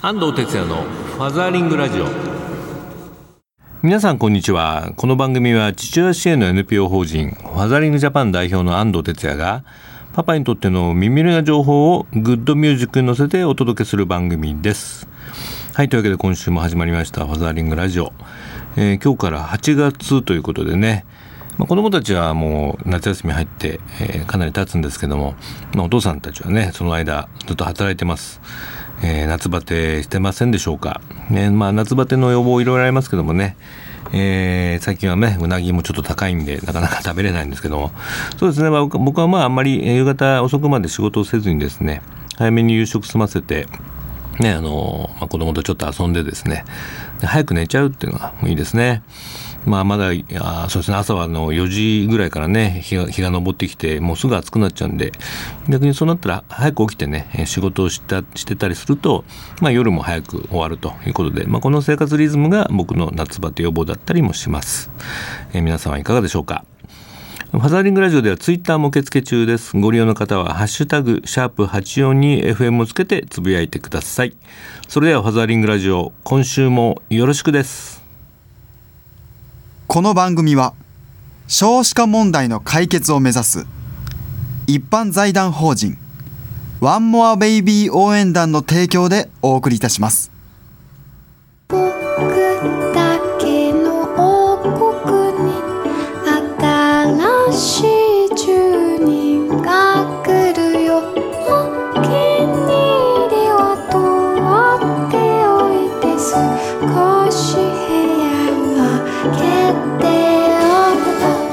[0.00, 2.06] 安藤哲也のファザーリングラジオ。
[3.82, 4.92] 皆さんこんにちは。
[4.96, 9.64] この番組は父親支援の NPO 法人ファザーリングジャパン代表の安藤哲也が
[10.12, 15.08] パパにとっての耳寄りな情報をグッドミュージックに乗せてお届けする番組です。
[15.74, 18.12] はいというわけで今週も始まりましたファザーリングラジオ、
[18.76, 21.06] えー、今日から8月ということでね。
[21.56, 25.34] ま、子どもたちはもう夏休み入って、えー、かなり経つんですけども、
[25.74, 28.40] まあ、お父さんたちはねその間ずっと働いてます、
[29.02, 33.56] えー、夏バテしてませんでしょうか、ねまあ、夏バテの予防いろいろありますけどもね。
[34.12, 37.90] えー、最近はねうなぎもちょっと高いんでなかなか食べれないんですけども。
[38.38, 42.00] そうですね、まあ、僕はまああんまり夕方遅くまで仕事をせずにですね
[42.36, 43.66] 早めに夕食済ませて
[44.38, 46.64] ねあのまあ、子供とちょっと遊んでですね。
[47.22, 49.02] 早く寝ちゃうっていうのがいいですね。
[49.66, 55.12] まあ、まだあそうですね朝はの4時ぐらいからね日が日が昇ってきてもうすぐ暑くなっちゃうんで
[55.68, 59.24] 逆にそうなったら早く起きてね仕事をしたしてたりすると、
[59.60, 64.90] まあ、夜も早く終わるということで、まあ、この生活リズムが僕の夏バテ予防だったりもします、
[65.52, 66.64] えー、皆さんはいかがでしょうか？
[67.50, 69.74] ファザーリングラジオではツイッターも受付中です。
[69.74, 74.36] ご利用の方は、ハッシュタグ、シャープ 842FM をつけてつぶやいてください。
[74.86, 77.97] それではファザーリングラジオ、今週もよろしくです。
[79.90, 80.74] この番組は
[81.46, 83.66] 少子化問題の解決を目指す
[84.66, 85.96] 一般財団法人
[86.78, 90.37] ワンモアベイビー応援団の提供でお送りいたします。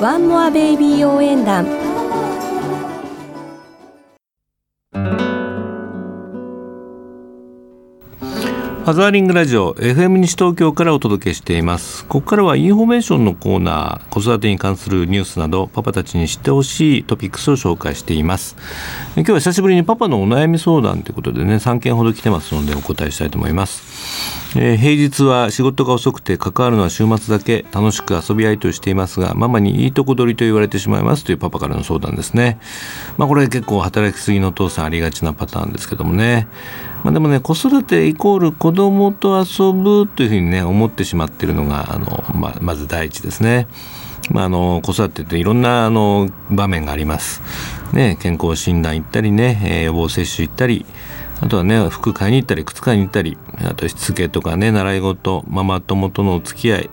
[0.05, 1.65] ワンモアベイビー応援団
[8.85, 12.05] ファザーリングラジオ FM 西東京からお届けしています。
[12.05, 18.55] ここからはインフォメーションのコーナー子育てに関するニュースなどパパたちに知ってほしいトピックスを紹介しています。
[19.15, 24.55] 今日は久しぶりにパパのお悩み相談ということでね3件ほど来てますのでお答えしたいと思います。
[24.55, 32.59] えー、平日は仕事が遅くて関わるのは週末だけ楽しく遊び合いとしていますがママにいいとこ取りと言われてしまいますというパパからの相談ですね。
[33.17, 36.47] まあこれ結構働きすぎのお父さんありがちなパターンですけどもね。
[37.05, 43.67] まあでもね子育てイコール子供と遊ぶというふうにね思ってしまっているのがあの、まあ、まず第一ですね
[44.31, 47.43] まあ、あの子育てっていろんなあの場面があります。
[47.93, 50.83] ね、健康診断行ったりね、えー、予防接種行ったり、
[51.41, 56.89] あとはね服買いに行ったり靴買いに行ったりあとしつけとかね習い事ママ友とのお付き合い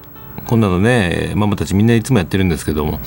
[0.47, 3.01] こんなのねママたちみんないつもやってるんですけども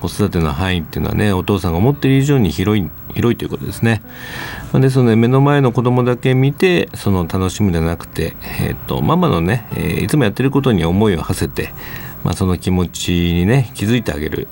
[0.00, 4.02] 子育ての範囲っていうのはねお父さんが思ってる以上に広い広いということですね。
[4.72, 11.72] でその、ね、目の前の子供だけ見てその楽しむじゃなくて、えーと、ママのね、えー、いつもやってることに思いを馳せて
[12.24, 14.48] まあ、その気持ちにね気づいてあげる、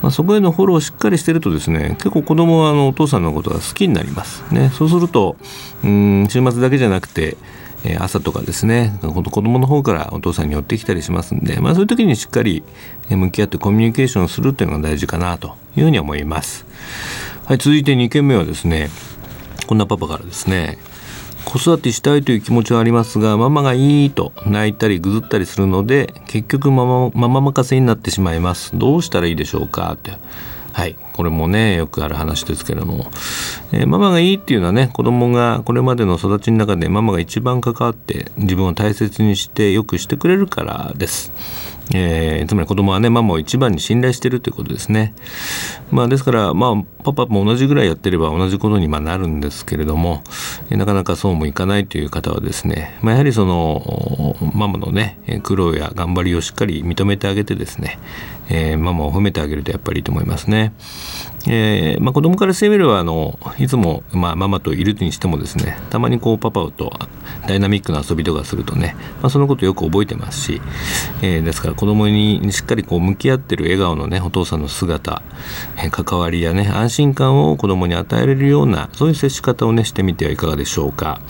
[0.00, 5.36] まあ、そこへのフォローをしっかりしてるとですね結構子供はあのお父さんのことが好きになりますねそうすると
[5.84, 7.36] うん週末だけじゃなくて
[7.98, 12.62] 朝とかですね子供の方からお父さんに寄ってきたりしますんで、まあ、そういう時にしっかり
[13.10, 16.64] 向き合ってコミュニケーションするっていうのが大事かなというふうに思います。
[17.46, 18.90] はい、続いて2件目はですね
[19.68, 20.78] こんなパパからですね
[21.44, 28.76] 子育てしたいという気持ちはありますがママがいいと泣いたりぐずったりするので結局ママママ任せになってしまいます。
[28.76, 29.92] どうしたらいいでしょうか？
[29.92, 30.18] って。
[30.72, 33.10] はいこれもねよくある話ですけれども、
[33.72, 41.32] えー、ママがいいっていうのはね子供がこれまでの育ちの中でママが一番関わって自分を大切にしてよくしてくれるからです。
[41.94, 45.14] えー、つまり子供はねママを一番に信頼してるということですね。
[45.90, 50.22] まあ、ですからまあパパも同じぐらいやってれば同じことにまなるんですけれども、
[50.70, 57.98] なかなかそうもいかないという方はですね、まあ、やはりそのママのね苦労や頑張りをしっかり認めてあげてですね、
[58.48, 60.72] えー、ママを褒めてあげるとやっぱりいいと思いますね。
[61.48, 66.92] えーまあ、子供からしてみればあのいつも、まあ、ママといるにしてもですねたまにこうパパと
[67.46, 70.60] ダイナミックな遊びとかするとね、まあ、そのことよく覚えてますし、
[71.22, 75.22] えー、ですから子供にしっかりこう向き合ってる笑顔のねお父さんの姿、
[75.76, 81.20] えー、関わりやね安心感を子供に与えられるようなそういう接し方をねしてみてはいかがでしょうか。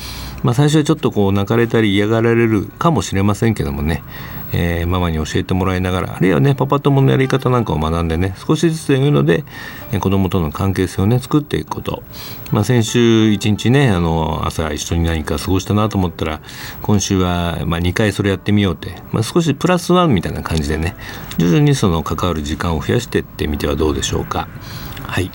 [0.46, 4.04] まあ、最初はちょっとこう泣かれたり嫌がられるかもしれませんけどもね。
[4.52, 9.42] えー、ママに教えてもらいながらあるいはねパパ友のやり方なんかを学んでね少しずつというので、
[9.90, 12.04] えー、子供との関係性をね作っていくこと、
[12.52, 16.40] まあ、先週一日ねあの朝一緒に何か過ごしたなと思ったら
[16.80, 20.94] 今週は、まあ、2回それやってみようって、まあ、少しプラスワンみたいな感じでね
[21.38, 24.48] 徐々にその関わる時間を増やしていってみてはどうでしょうか。
[25.06, 25.30] はい、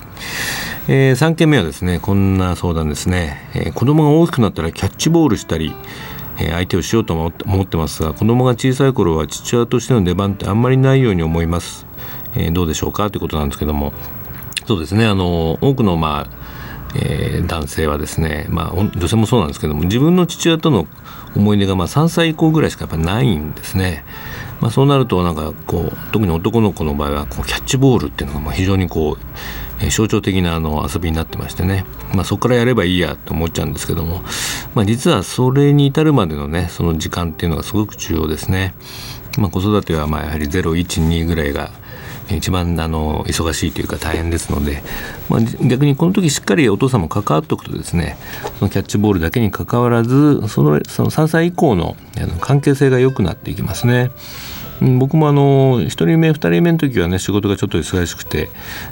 [0.88, 5.74] えー、3件目はですねこんな相談ですね、えー、子供が大きくなったらキャッチボールしたり
[6.38, 11.86] えー相手をしようと思って思ってますが子供が小さい頃は父親としての出番ってあんまりないように思います、
[12.34, 13.10] えーどうでしょうか？
[13.10, 13.92] ということなんですけども。
[14.66, 16.42] そうですねあの多くのまあ
[16.94, 20.86] え男性はですね、まあ、女性もそうなんですけども自分の父親との
[21.36, 24.04] 思い出がまあ3歳以降ぐらいしかやっぱないんですね。
[24.60, 29.24] まあ、そうなるとなんかこう特に男の子の場合はこうキャッチボールっていうのがまあ非常にこう、
[29.80, 31.84] えー象徴的なあの遊びになってましてね、
[32.14, 34.22] まあ、そこからやればいいやと思っちゃうんですけども、
[34.76, 38.74] まあ、実はそれに至るまでのねその時間っていうのがすごく重要ですね。
[39.38, 41.72] まあ、子育てはまあやはり012ぐらいが
[42.36, 44.82] 一番あの忙しいというか大変ですので、
[45.28, 48.16] まあ、逆にこの時しっかりお父さんも関わっておくとですね
[48.58, 54.10] そのキャッチボールだけにかかわらずそのその3歳以降のあの関係性が良くなっていきますね。
[54.98, 58.50] 僕もあの1人目2人目の時はね仕事がちょっと忙しくて、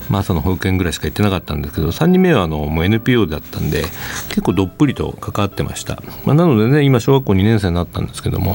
[0.08, 3.82] まあ、朝の保育園ぐらいしか行ってなかったんですけど3人目はあのもう NPO だったんで
[4.28, 8.52] 結構どっぷりと関わってました、まあ、なのでね今小学校2年生になったんですけども、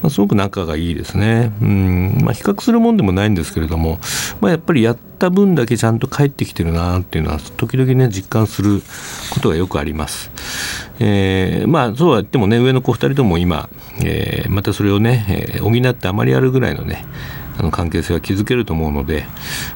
[0.00, 1.52] まあ、すごく仲がいいですね。
[1.60, 3.98] うん、まあ、比較するもんでもないんですけれども、
[4.40, 8.82] まあ、やっぱりやった分だけちゃんと帰ってきてるなっていうのは時々ね実感する
[9.32, 10.32] ことがよくあります。
[10.98, 13.68] えーまあそうは言ってもね上の子2人とも今、
[14.02, 15.24] えーまたそれをね、
[15.54, 17.04] えー補ってあまりあるぐらいのね
[17.60, 19.26] あの関係性は築けると思うので、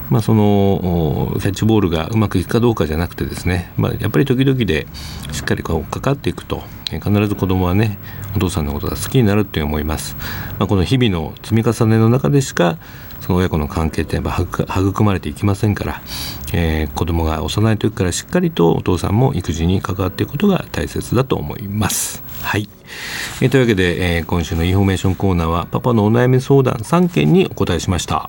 [0.08, 4.86] まあ、そのキャッチボールがうまくいくかどうかじゃなくてですね、まあ、やっぱり時々で
[5.32, 7.98] しっかりこうかかっていくと、必ず子供はね
[8.34, 10.16] お父さんのことが好きになるって思います、
[10.58, 12.78] まあ、この日々の積み重ねの中でしか
[13.24, 16.02] その親子の関係ってやっぱ育育まれていきませんから、
[16.52, 22.22] えー子供が幼い時からしっかりとお父さんも育児に関わっていくことが大切だと思います。
[22.42, 22.68] はい、
[23.40, 28.28] えーというわけで、えー今週のインフォメーションコーナーはパパのお悩み相談3件にお答えしました。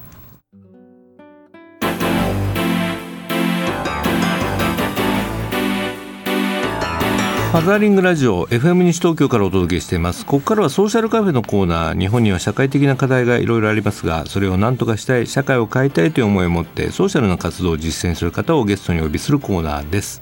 [7.56, 10.25] ファザーリングラジオ FM 西東京からお届けしています。
[10.25, 20.22] ここからはソーシャルカフェのコーナー日本には社会的な課題がいろいろありますがそれを何とかしたい社会を変えたいという思いを持ってソーシャルな活動を実践する方をゲストにお呼びするコーナーです。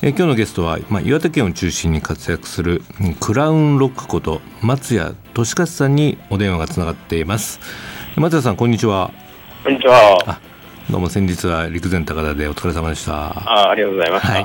[0.00, 7.58] えー今日のゲストは、まあ、岩手県を中心に活躍するうんクラウンロックこと松谷俊勝さんにお電話がつながっています。
[8.14, 9.10] 松谷さんこんにちは。
[9.64, 10.53] こんにちは。
[10.88, 14.32] あどうも先日は陸前高田でお疲れ様でしたあありがとうございました。
[14.32, 14.44] はい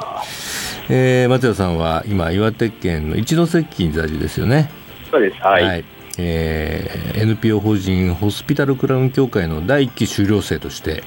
[0.91, 4.71] えー松谷さんは今岩手県の一関に在住ですよね
[5.11, 5.35] そうです。
[5.41, 5.85] はい。
[6.17, 11.03] えー NPO 法人ホスピタルクラウン協会の第1期修了生として、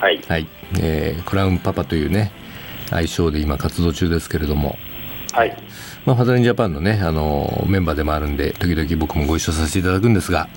[0.00, 0.20] はい。
[0.28, 0.48] はい
[0.80, 2.32] えークラウンパパというね
[2.90, 4.76] 愛称で今活動中ですけれども、
[5.32, 5.56] はい。
[6.04, 10.50] まあ、ファザリンジャパンのねあのメンバーでもあるんで時々僕もご一緒させていただくんですが、はい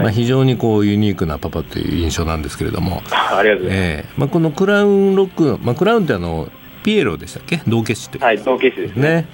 [0.00, 6.48] まあ、非常にこうユニークなパパという印象なんですけれども、あありがとうございまえーまあ、このクラウンロック、まあ、クラウンってあの
[6.82, 7.60] ピエロでしたっけ？
[7.66, 8.20] 道化師とい。
[8.20, 8.38] はい。
[8.38, 9.02] 同級生ですね。
[9.02, 9.28] ね、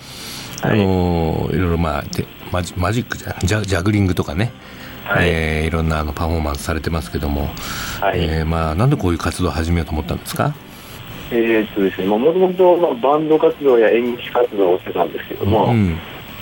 [0.63, 0.79] あはい。
[0.79, 4.53] のいろいろまあてマジマジックじゃジャジャグリングとかね、
[5.05, 5.29] はい。
[5.29, 7.49] えーいろんなあのパフォーマンスされてますけども、
[8.01, 8.21] はい。
[8.21, 10.55] えーまあなんでこういう活動を始めようと思ったんですか、
[11.31, 15.99] えーっとですね、まあ、もともとまあバンド活動や演劇活動をしてたんですけども、うん、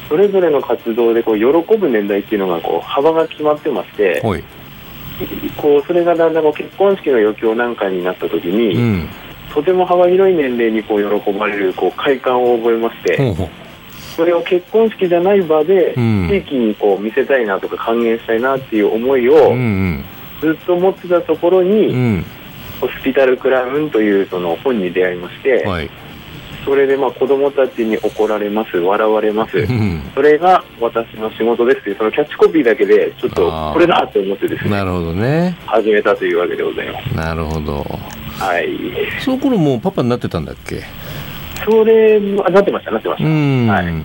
[0.09, 4.45] それぞれの活動でこう喜ぶ年代っていうのがこう幅が決まってまして、ほい、
[5.57, 9.09] こうそれがだんだんこう結婚式の余興なんかになった時に、うん、
[9.53, 13.49] とても幅広い年齢にこう喜ばれるこう快感を覚えまして、ほうほう、
[14.17, 16.29] それを結婚式じゃない場でうん。
[16.29, 20.05] 地域にこう見せたいなとか還元したいなっていう思いうんをうん。
[20.41, 22.25] ずっと持ってたところに、うん、
[22.81, 25.91] ホスピタルクラウンというその本に出会いまして、はい、
[26.67, 30.03] それでまあ子供たちに怒られます、笑われます、うん。
[30.15, 34.71] それが私の仕事ですというそのキャッチコピーだけでちょっとこれだと思ってですね。
[34.71, 37.17] なるほどね、始めたというわけでございます。
[37.17, 37.87] なるほど。
[38.39, 38.69] はい。
[39.21, 40.83] その頃もうパパになってたんだっけ？
[41.65, 43.31] それなってましたなってましうた。
[43.31, 44.05] ん、はい。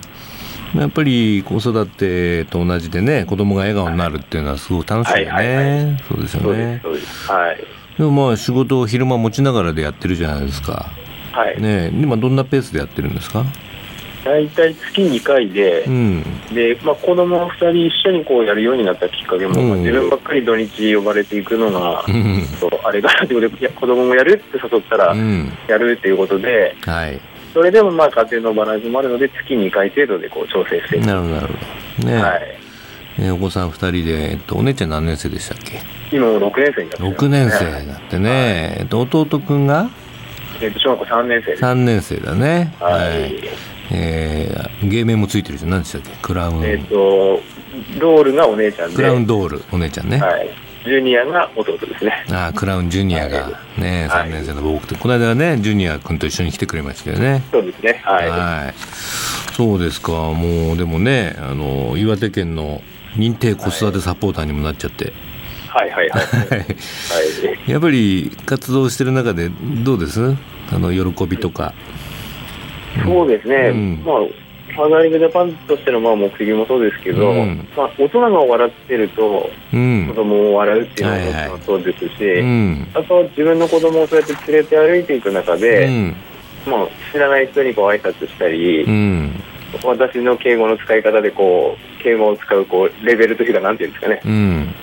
[0.78, 6.78] やっぱり子育てと同じでね子供が笑顔になるっていうのはすごく楽しいよね、そうですよね。
[6.78, 7.30] すそうです。
[7.30, 7.58] はい。
[7.98, 10.90] でもまあ仕事を昼間持ちながらでやってるじゃないですか
[11.32, 11.60] はい。
[11.60, 13.44] ねえ今どんなペースでやってるんですか？
[14.24, 16.22] 大体月2回でう、ん。
[16.54, 22.44] で、まあ、子供2人一緒にこうやるようになったきっかけも、うんまあ自分ばっかり土日呼ばれていくのが、うん
[22.84, 25.52] あれかなということで子供もやるって誘ったら、うん。
[25.68, 27.20] やるっていうことではい。
[27.52, 30.96] それでもまあ家庭のバランスもあるので月2回程度でこう調整して。
[30.96, 32.08] る、なるほどなるほど。
[32.08, 32.42] ね、はい、
[33.18, 35.80] えお子さん2人で、えっと、お姉ちゃん何年生でしたっけ？
[36.16, 39.90] 今も6年生になってます6年生だってね、えっと、弟くんが？
[40.62, 41.62] えっと小学校3年生です。
[41.64, 42.72] 3年生だね。
[42.78, 43.34] はい、
[43.92, 46.10] えー芸名もついてるじゃん何でしたっけ？
[46.22, 47.40] クラウン、えっと
[47.98, 48.96] ロールがお姉ちゃんで。
[48.96, 50.50] クラウンドールお姉ちゃんね、はい、
[50.84, 52.26] ジュニアが弟ですね。
[52.30, 54.28] ああクラウンジュニアがね、はい。
[54.28, 57.42] 3年生の僕とこの間はねジュニア君と一緒に来てくれましたよね。
[57.50, 58.00] そうですね。
[58.04, 58.74] はい、はい。
[59.54, 60.12] そうですか。
[60.12, 62.82] もうでもねあの岩手県の
[63.16, 65.14] 認定子育てサポーターにもなっちゃって、はい
[65.74, 66.08] はいはい。
[66.10, 66.18] は
[67.66, 67.70] い。
[67.70, 69.48] やっぱり活動してる中で
[69.84, 70.20] どうです？
[70.70, 71.72] あの喜びとか。
[73.04, 73.70] そうですね。
[73.72, 74.02] うん。
[74.04, 77.66] まあ、ファザーリングジャパンとしてのまあ目的もそうですけど、うん。
[77.74, 80.06] まあ、大人が笑ってるとうん。
[80.08, 81.08] 子供も笑うっていう
[81.48, 82.86] のもそうですし、うん。
[82.92, 86.16] あと自分の子供をそうやって連れて歩いていく中で、うん。
[86.66, 89.42] まあ、知らない人にこう挨拶したり、うん。
[89.84, 94.20] 私の敬語の使い方でこう敬語を使うこうレベルというかなんていうんですかね。
[94.26, 94.74] うん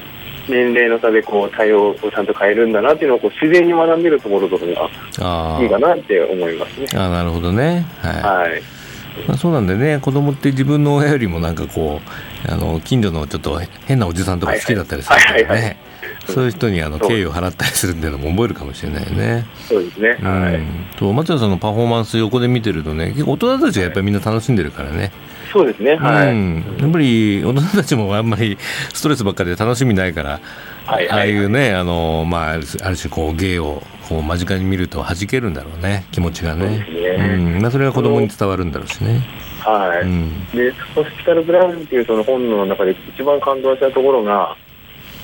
[0.50, 4.89] 年齢の差でこう対応をちゃんと変えるんだなっていうのをこう自然に学んでるところとかが
[5.20, 6.88] あいいかなって思いますね。
[6.96, 7.86] ああなるほどね。
[8.00, 8.62] はい、はい、
[9.27, 12.01] まあ、そうなんでね子供って自分の親よりもなんかこ
[12.48, 15.62] うあの近所のちょっと変なおじさんとか好きだったりするからはいはいはい。
[15.62, 15.89] はね
[16.27, 19.46] そういう人にあの敬意を払ったりするっていうのも覚えるかもしれないよね。
[19.68, 20.10] そうですね。
[20.22, 25.12] はい、うん、と松谷さんのパフォーマンス横で見てるとね結構大人たちがやっぱりみんな楽しんでるからね、
[25.51, 25.96] そうですね。
[25.96, 26.32] はい。
[26.32, 28.58] うん、やっぱり大人たちもあんまり
[28.94, 30.39] ストレスばっかりで楽しみないから、
[30.86, 39.22] はいはいああいうねあの、まあ、ある種こう芸をこう間近に見ると弾けるんだろうね気持ちがねそうですねうんまあ、それが子供に伝わるんだろうしね。
[39.60, 40.01] はい。
[40.01, 44.56] うんで、ホスピタルブラウンっていうその本の中で一番感動したところが、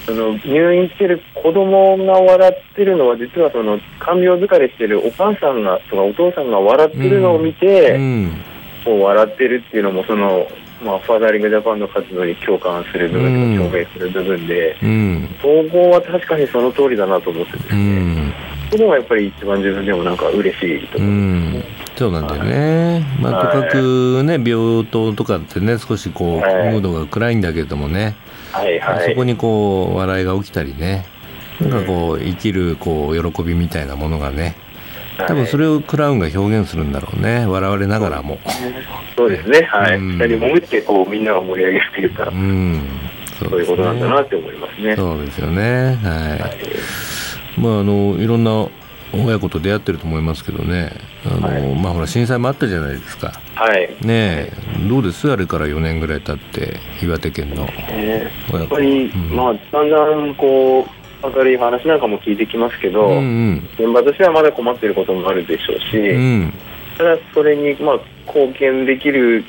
[0.05, 8.54] その入院してる子供が笑ってるのは実はその看病疲れしてるお母さんがとかお父さんが笑ってるのを見て、うんこ
[8.93, 10.47] う笑ってるっていうのもその、
[10.83, 13.57] まあ、ファーザーリングジャパンの活動に共感する部分うん。
[13.57, 15.35] とか共鳴する部分で、うん。
[15.41, 18.33] 総合は確かにその通りだなと思ってですうね、ん。
[18.71, 20.99] そこがやっぱり一番自分でもなんか嬉しいとう。
[20.99, 21.63] ころん、
[21.95, 26.71] そうなんだよね、まあ、とかくね病棟とかってね少しこう、はい。
[26.71, 28.15] ムードが暗いんだけれどもね、
[28.51, 29.09] はいはい。
[29.09, 31.05] そこにこう笑いが起きたりね。
[31.61, 34.57] なんかこう生きるこう喜びみたいなものがね
[35.17, 37.45] 多分それをクラウンが表現するんだろうね。
[37.45, 38.39] 笑われながらも。
[39.15, 39.97] そうですね、はい。
[39.97, 40.17] うん。
[40.17, 42.81] 二人もめってこうみんなが盛り上げるというかう、ん。
[43.39, 44.95] そそういうことなんだなって思いますね。
[44.95, 45.97] そうですよね。
[46.03, 46.57] はい、はい。
[47.57, 48.67] まああのいろんな
[49.13, 50.91] 親子と出会ってると思いますけどね。
[51.25, 51.75] あの、はい。
[51.81, 53.31] まあほら震災もあったじゃないですか。
[53.55, 53.89] はい。
[54.01, 54.51] ねえ。
[54.89, 55.31] どうです？
[55.31, 58.57] あれから4年ぐらい経って岩手県のえー親子。
[58.59, 59.35] やっぱり、うん。
[59.35, 63.19] まあ、だんだんこう、明るい話なんかも聞いてきますけど、うんう
[63.51, 63.69] ん。
[63.77, 66.53] 現場としてはまだ困っていることもあるでしょうし、うん
[66.97, 69.43] ただそれに、まあ、貢献できる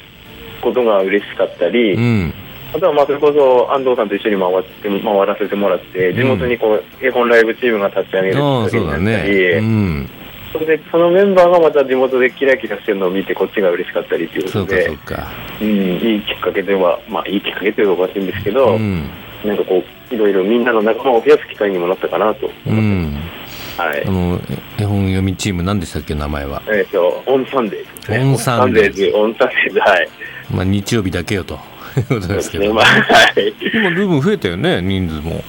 [0.61, 2.35] ことが嬉しかったり、うん。
[2.75, 10.11] あとはまあそれこそ安藤さんと一緒に回って回らせてもらって、地元にこう絵本ライブチームが立ち上げるっかけになったり、ねうん
[10.52, 14.87] それでそのメンバーがまた地元でキラキラしてるのを見てこっちが嬉しかったりということで
[15.61, 19.11] うん、いいきっかけでは、まあいいきっかけというのはおかしいんですけど、うん
[19.45, 23.21] なんかこういろいろみんなの仲間を増やす機会にもなったかなとう思っ
[23.76, 24.11] はいあ。
[24.11, 24.40] の
[24.78, 26.62] 絵本読みチーム何でしたっけ名前は？
[26.69, 28.19] えっ、と、オンサンデーズですね。
[28.25, 30.09] オンサンデーズオンサンデーズ、オンサンデーズ、はい。
[30.50, 31.55] まあ日曜日だけよと
[31.99, 33.00] いうことですけどまあ、は
[33.37, 33.52] い。
[33.75, 35.43] 今随分増えたよね人数も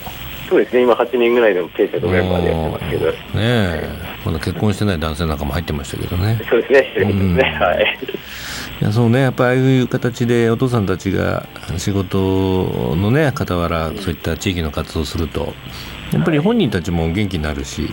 [0.50, 3.90] そうですね、今8人ぐらいの定着メンバーでやってますけど、ねえ。
[4.26, 6.42] まだ結婚してない男性なんかも入ってましたけどね。
[6.50, 7.36] そうですね、うん。
[7.36, 7.98] ね、はい。
[8.82, 9.22] いやそうね。
[9.22, 15.54] やっぱりああいう形でお父さんたちが仕事のね傍らそういった地域の活動をすると
[16.14, 17.90] やっぱり本人たちも元気になるし、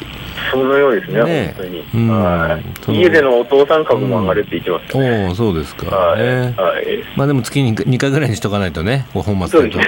[0.52, 2.94] そのようですね、ね本当に。
[2.94, 2.96] うん。
[2.96, 5.26] 家でのお父さん株も上がるって言ってましたね。
[5.26, 6.22] おおそうですか、はい。
[6.22, 7.04] ねはい。
[7.16, 9.06] まあでも月に2回ぐらいにしとかないとね。
[9.12, 9.72] 本末転。
[9.72, 9.82] 倒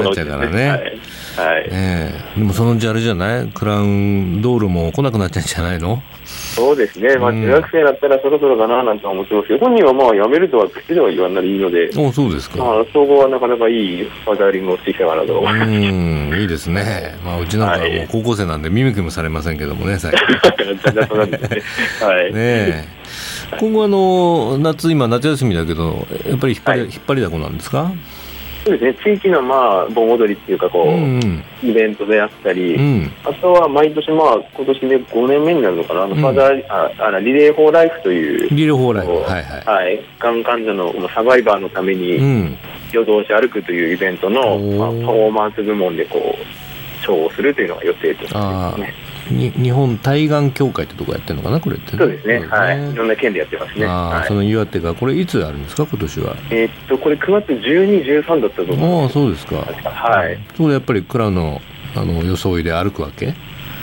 [0.00, 0.92] になっちゃうからね。
[1.36, 1.46] はい。
[1.46, 1.68] はい。
[1.70, 2.38] ええ。
[2.38, 3.48] でもそのうちあれじゃない？
[3.48, 6.02] クラウンドールも来なくなっちゃうんじゃないの？
[6.24, 7.42] そうですね、まあ、うん。
[7.42, 12.58] 中学生になったらそろそろかななんて思ってますけど、本人はまあ辞めるとは口では言わないいので、おそうですか。
[12.58, 15.38] まあ、総合はなかなかいいファザーリングをしてきたかなと。
[15.38, 15.68] 思います。
[15.70, 20.20] うんいいですね、まあ、うちなんかはもう高校生なんで見向きもされませんけどもね最近。
[22.06, 22.32] はい。
[22.32, 22.84] ねえ。
[23.60, 26.90] 今後あの夏今夏休みだけどやっぱり引っ張り,、はい。
[26.90, 27.90] 引っ張りだこなんですか？
[28.64, 33.12] そうですね、地域のまあ盆踊りっていうかこう、うんイベントであったり、うん。
[33.24, 39.64] あとは毎年まあ今年で5年目になるのかな、あのうんファザーああのリレー・フォー・ライフという、リレーホーライブこうはいはい。
[39.64, 42.58] はい、がん患者のまあサバイバーのためうにん。
[42.92, 44.76] 夜通し歩くというイベントの、おー。
[44.76, 48.92] まあ、パフォーマンス部門でこう賞をするというのが予定としてますね。
[49.30, 53.86] に日本対岸協会ってとこやってるのかなこれってそうですね、はい、いろんな県でやってますね。
[53.86, 54.28] ああ、はい。
[54.28, 56.36] その岩手がこれいつあるんですか今年は？
[56.50, 59.56] えーっと、これ9月12、13だったと思うああそうですか。
[59.56, 60.38] はい。
[60.56, 61.60] それやっぱりクラウンの
[61.94, 63.34] あの装いで歩くわけ？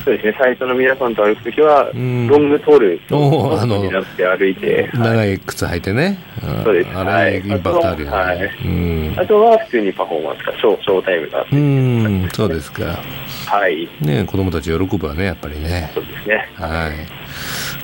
[0.05, 2.25] そうですね、最初の皆さんと歩くときは、うん。
[2.27, 4.99] ロングトールおーあのになって歩いて、はい。
[5.01, 6.89] 長い靴履いてね、あそうです。
[6.97, 8.39] あれ、はいインパクトあるよね、はい。
[8.65, 9.13] うん。
[9.19, 11.98] あとは普通にパフォーマンスか、ショーショータイムがあって、うん
[12.33, 12.99] そうですか。
[13.47, 15.91] はい、ね子供たち喜ぶわねやっぱりね。
[15.93, 16.49] そうですね。
[16.55, 16.91] はい。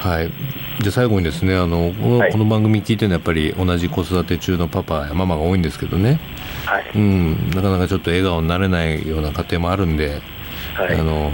[0.07, 0.31] はい、
[0.83, 2.31] で最後にですねあのこの,、はい。
[2.31, 6.19] この番組聞いてるのはやっぱり同じ子育て中のパパやママが多いんですけどね、
[6.65, 6.91] はい。
[6.95, 10.21] うん、なかなかちょっと笑顔になれないような家庭もあるんで、
[10.75, 10.95] はい。
[10.95, 11.03] あ。
[11.03, 11.31] の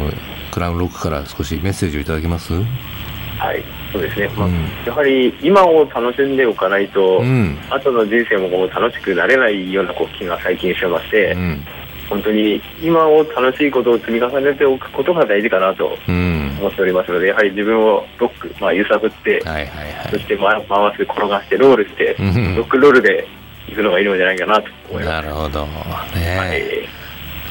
[0.51, 2.53] クラウンロックから少しメッセージをいただけます？
[2.53, 3.63] はい。
[3.91, 4.29] そうですね。
[4.37, 4.69] まあ、うん。
[4.85, 7.57] やはり今を楽しんでおかないと、うん。
[7.69, 11.65] 後の人生も楽しくなれないようなこう気が最近してまして、うん
[12.11, 16.57] 本当に今を楽しいことを積み重ねておくことが大事かなとうん。
[16.59, 20.09] 思っておりますので、やはり自分をロック、まあ、揺さぶって、はいはいはい。
[20.11, 22.55] そして回回す、転がして、ロールして、うん。
[22.57, 23.25] ロックロールで
[23.69, 25.13] 行くのがいいのじゃないかなと思います。
[25.13, 25.61] なるほど。
[25.61, 27.00] はねい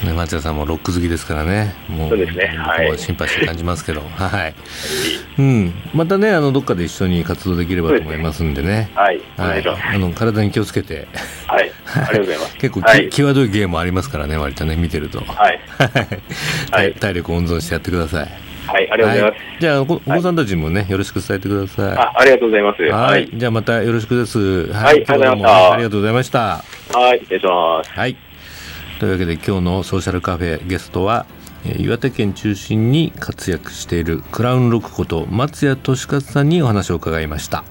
[0.06, 1.74] ね松屋さんもロック好きですからね。
[1.88, 2.46] もそうですね。
[2.46, 2.98] はい。
[2.98, 4.00] 心配して感じますけど。
[4.16, 4.54] はい、
[5.38, 8.90] うん、またねあのどっかで一緒に活動できればと思いますんでね。
[8.94, 9.64] はい、おはい。
[9.94, 11.06] あの体に気をつけて。
[11.46, 12.56] はい、ありがとうございます。
[12.56, 15.60] 結構き、はい、際どいゲームありますからね割とね見てると、はい、
[16.70, 16.92] はい。
[16.92, 18.50] 体 体力温存してやってください。
[18.66, 19.32] はい、ありがとうございます。
[19.32, 19.60] はい。
[19.60, 21.98] じゃあおお子さんたちもね、よろしく伝えてください。
[21.98, 22.82] あ、ありがとうございます。
[22.82, 23.24] は、はい。
[23.24, 24.38] い、じゃあまたよろしくです。
[24.72, 25.04] ははい。
[25.06, 26.38] ありがとうごありがとうございました。
[26.38, 27.90] はい、失礼します。
[27.90, 28.29] はい。
[29.00, 31.24] というわけで今日のソーシャルカフェゲストは、
[31.78, 37.64] 岩手県中心に活躍しているクラウンロックこと松谷俊勝さんにお話を伺いました。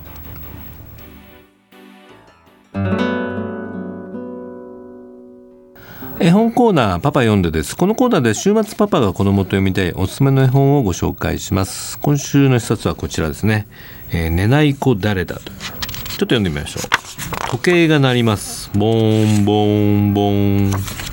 [6.19, 7.77] 絵本コーナーパパ読んでです。
[7.77, 11.99] このコーナーで週末パパが子供と読みたいおすすめの絵本をご紹介します。
[11.99, 13.67] 今週の一冊はこちらですね、
[14.11, 15.41] えー寝ない子誰だと。
[15.41, 17.49] ちょっと読んでみましょう。
[17.51, 18.71] 時計が鳴ります。
[18.73, 21.08] ボーンボーンボーン。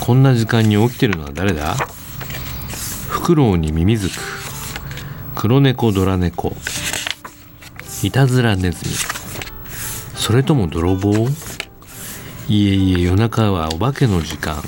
[0.00, 1.74] こんな時間に起きてるのは誰だ？
[3.08, 4.14] フクロウにミミズク。
[5.36, 6.56] 黒猫ドラ猫。
[8.02, 8.94] いたずらネズミ。
[10.16, 11.28] それとも泥棒？
[12.48, 14.62] いえいえ夜中はお化けの時間。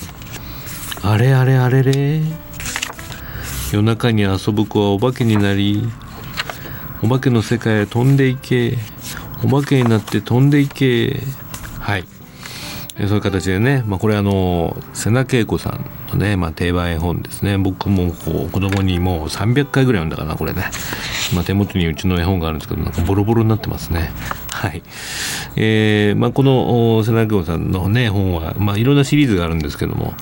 [1.03, 2.23] あれあれあれれ？
[3.73, 5.83] 夜中に遊ぶ子はお化けになり
[7.03, 8.79] お化けの世界へ飛んでいけ。
[9.43, 11.19] お化けになって飛んでいけ。
[12.99, 17.57] そういう形でね、まあ、これあの瀬名恵子さんのね、まあ、定番絵本ですね。
[17.57, 20.65] 僕もこう子供にもう300回ぐらい読んだかなこれね、
[21.35, 24.11] まあ、手元にうちの絵本があるんですけどなんかボロボロになってますね。
[24.51, 24.83] はい。
[25.57, 30.15] えーまあ、この瀬名恵子さんのね本は、まあ、いろんなシリーズがあるんですけども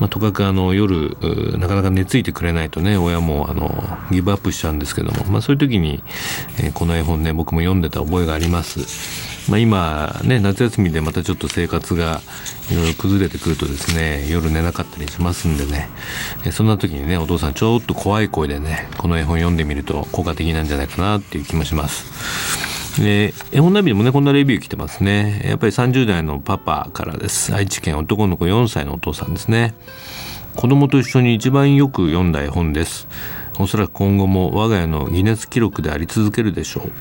[0.00, 1.10] まあ、とかくあの夜
[1.58, 3.70] なかなか寝ついてくれないとね親もあの
[4.10, 6.02] ギブアップしちゃうんですけども、まあ、そういう時に、
[6.58, 8.80] えーこの絵本ね僕も読んでた覚えがあります。
[9.48, 12.20] まあ、今ね夏休みでまたちょっと生活が
[12.70, 15.88] いろいろ崩れてくるとですね夜寝なかったりしますんでね。
[16.44, 23.00] えそんな時にねお父さんちょっと怖い声でねこの絵本読んでみると効果的なんじゃないかなっていう気もします。
[23.02, 25.42] で絵本ナビでもねこんなレビュー来てますね。
[25.46, 27.54] やっぱり30代のパパからです。
[27.54, 29.74] 愛知県男の子4歳のお父さんですね。
[30.56, 33.08] 子供と一緒に一番よく読んだ絵本です。
[33.58, 36.92] おそらく今後も我が家のギネス記録であり続けるでしょう。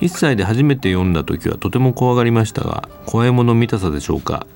[0.00, 4.46] 1歳で初めて読んだ時はとても怖がりましたが怖いもの見たさでしょうか。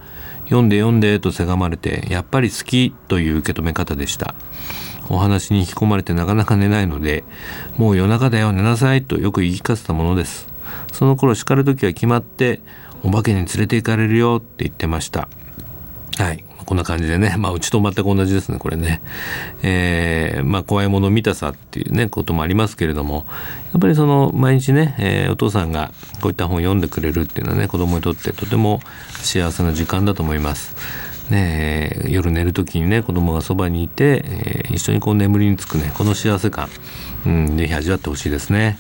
[0.44, 4.35] 読んで読んでとせがまれてやっぱり好きという受け止め方でした。
[5.09, 7.24] お話に引き込まれてなかなか寝ないので
[7.76, 10.48] もう夜中だよ寝なさいとよく言い聞かせたものです。
[10.92, 12.61] その頃叱る時は決まって
[13.03, 15.29] お化けに連れて行かれるよって言ってました。
[16.18, 16.44] はい。
[16.70, 19.02] こんな感じでね、まあ、うちと全く同じですねこれね、
[19.64, 23.26] えーまあ、怖いもの見たさっていうねこともありますけれども
[23.72, 28.78] やっぱりその毎日ね、えーお父さんがこういった本を読んでくれるっていうのはね子供にとってとても
[29.14, 30.76] 幸せな時間だと思います。
[31.28, 36.68] ねえ夜寝る時にね子供がそばにいて、えー一緒にこう眠りにつくねこの幸せ感、
[37.26, 38.78] うん、ぜひ味わってほしいですね、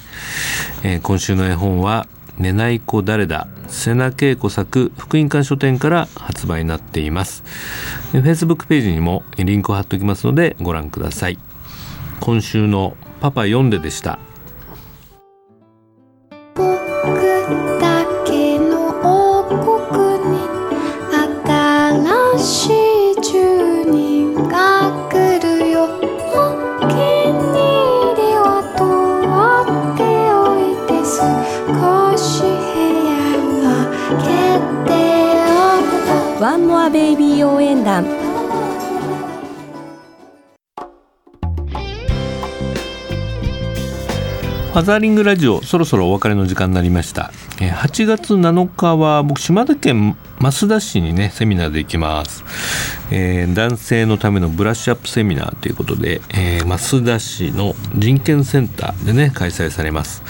[0.84, 2.06] え今週の絵本は
[2.40, 7.44] 「寝ない子誰だ?」瀬名恵子作福音館書店から発売になっています。
[8.14, 11.38] えー Facebook ページにもリンクを貼っておきますのでご覧ください。
[12.20, 14.18] 今週の「パパ読んで」でした。
[44.70, 47.32] ファザーリングラジオそろそろお別れの時間になりました。
[47.58, 52.44] 8月7日は僕島根県益田市にねセミナーで行きます、
[53.10, 60.22] えー男性のためのブラッシュアップセミナーということで、えー益田市の人権センターでね開催されます、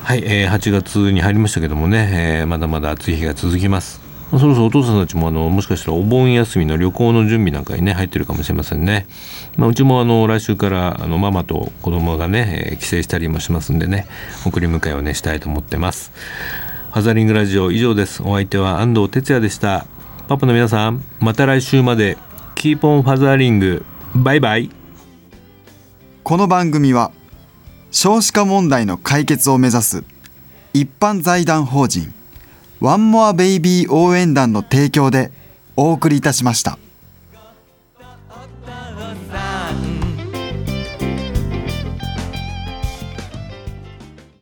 [0.05, 4.10] はい、えー8月に入りましたけどもね、えーまだまだ暑い日が続きます。
[4.38, 9.07] そろそろお父さんたちもあのもしかしたらお盆休みの旅行の準備なんかにね入ってるかもしれませんね、
[9.57, 14.07] まあ、うちもあの来週からあのママと子供がね、えー帰省したりもしますんでね
[14.47, 16.12] 送り迎えをねしたいと思ってます。
[16.93, 18.23] ファザリングラジオ以上です。
[18.23, 19.87] お相手は安藤哲也でした。
[20.29, 22.16] パパの皆さんまた来週まで
[22.55, 23.85] Keep on fathering。
[24.14, 24.71] バイバイ。
[26.23, 27.12] この番組は
[27.90, 30.05] 少子化問題の解決を目指す
[30.73, 32.20] 一般財団法人。
[32.81, 35.31] ワンモアベイビー応援団の提供で
[35.77, 36.79] お送りいたしました。